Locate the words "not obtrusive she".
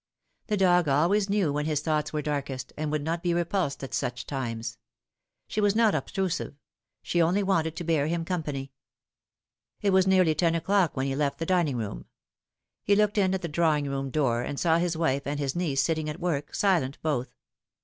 5.75-7.21